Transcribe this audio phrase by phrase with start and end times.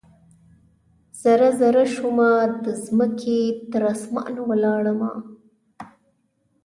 [1.21, 2.29] ذره، ذره شومه
[2.63, 2.65] د
[2.97, 3.39] مځکې،
[3.71, 5.11] تراسمان ولاړمه